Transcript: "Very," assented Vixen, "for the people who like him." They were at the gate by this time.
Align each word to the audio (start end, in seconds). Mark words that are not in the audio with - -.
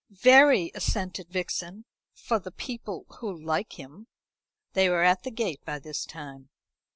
"Very," 0.09 0.71
assented 0.73 1.27
Vixen, 1.29 1.85
"for 2.11 2.39
the 2.39 2.49
people 2.49 3.05
who 3.19 3.31
like 3.39 3.73
him." 3.73 4.07
They 4.73 4.89
were 4.89 5.03
at 5.03 5.21
the 5.21 5.29
gate 5.29 5.63
by 5.63 5.77
this 5.77 6.05
time. 6.05 6.49